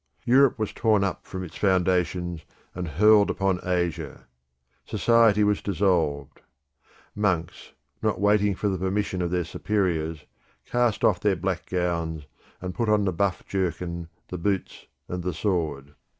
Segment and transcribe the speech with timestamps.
[0.25, 4.25] Europe was torn up from its foundations and hurled upon Asia.
[4.83, 6.41] Society was dissolved.
[7.13, 10.25] Monks, not waiting for the permission of their superiors,
[10.65, 12.25] cast off their black gowns
[12.61, 15.93] and put on the buff jerkin, the boots and the sword.